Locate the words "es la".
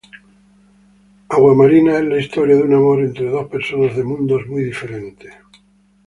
1.99-2.19